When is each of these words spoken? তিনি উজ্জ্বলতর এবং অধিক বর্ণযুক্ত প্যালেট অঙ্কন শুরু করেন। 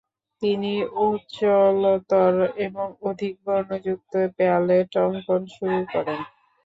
তিনি 0.41 0.73
উজ্জ্বলতর 1.01 2.33
এবং 2.65 2.87
অধিক 3.09 3.33
বর্ণযুক্ত 3.45 4.13
প্যালেট 4.37 4.91
অঙ্কন 5.05 5.41
শুরু 5.55 5.79
করেন। 5.93 6.19